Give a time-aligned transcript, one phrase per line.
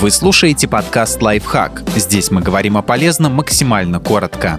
[0.00, 1.82] Вы слушаете подкаст «Лайфхак».
[1.94, 4.58] Здесь мы говорим о полезном максимально коротко.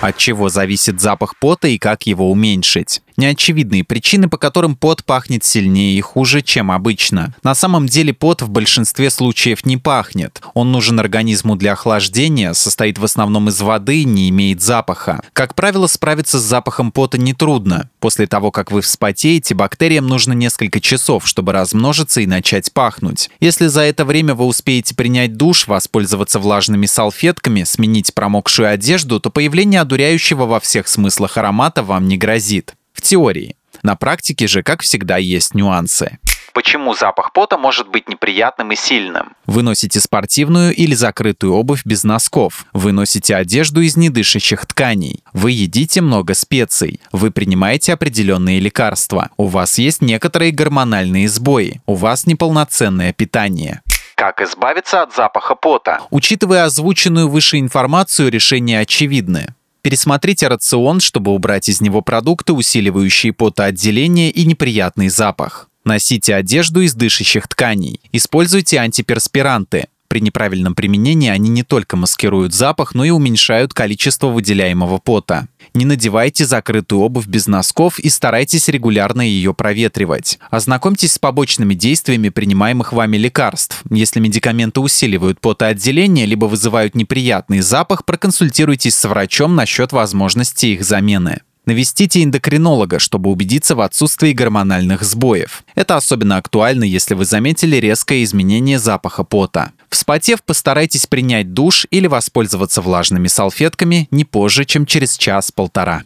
[0.00, 3.02] От чего зависит запах пота и как его уменьшить?
[3.16, 7.34] Неочевидные причины, по которым пот пахнет сильнее и хуже, чем обычно.
[7.42, 10.40] На самом деле пот в большинстве случаев не пахнет.
[10.54, 15.22] Он нужен организму для охлаждения, состоит в основном из воды, не имеет запаха.
[15.32, 17.90] Как правило, справиться с запахом пота нетрудно.
[18.00, 23.30] После того, как вы вспотеете, бактериям нужно несколько часов, чтобы размножиться и начать пахнуть.
[23.40, 29.30] Если за это время вы успеете принять душ, воспользоваться влажными салфетками, сменить промокшую одежду, то
[29.30, 32.74] появление одуряющего во всех смыслах аромата вам не грозит
[33.06, 33.56] теории.
[33.82, 36.18] На практике же, как всегда, есть нюансы.
[36.52, 39.34] Почему запах пота может быть неприятным и сильным?
[39.44, 42.64] Вы носите спортивную или закрытую обувь без носков.
[42.72, 45.22] Вы носите одежду из недышащих тканей.
[45.34, 47.00] Вы едите много специй.
[47.12, 49.28] Вы принимаете определенные лекарства.
[49.36, 51.82] У вас есть некоторые гормональные сбои.
[51.84, 53.82] У вас неполноценное питание.
[54.16, 56.00] Как избавиться от запаха пота?
[56.08, 59.54] Учитывая озвученную выше информацию, решения очевидны.
[59.86, 65.68] Пересмотрите рацион, чтобы убрать из него продукты, усиливающие потоотделение и неприятный запах.
[65.84, 68.00] Носите одежду из дышащих тканей.
[68.10, 69.86] Используйте антиперспиранты.
[70.08, 75.48] При неправильном применении они не только маскируют запах, но и уменьшают количество выделяемого пота.
[75.74, 80.38] Не надевайте закрытую обувь без носков и старайтесь регулярно ее проветривать.
[80.50, 83.82] Ознакомьтесь с побочными действиями принимаемых вами лекарств.
[83.90, 91.40] Если медикаменты усиливают потоотделение либо вызывают неприятный запах, проконсультируйтесь с врачом насчет возможности их замены.
[91.66, 95.64] Навестите эндокринолога, чтобы убедиться в отсутствии гормональных сбоев.
[95.74, 99.72] Это особенно актуально, если вы заметили резкое изменение запаха пота.
[99.90, 106.02] Вспотев, постарайтесь принять душ или воспользоваться влажными салфетками не позже, чем через час-полтора.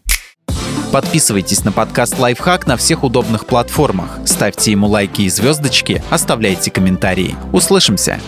[0.93, 7.37] Подписывайтесь на подкаст «Лайфхак» на всех удобных платформах, ставьте ему лайки и звездочки, оставляйте комментарии.
[7.53, 8.21] Услышимся!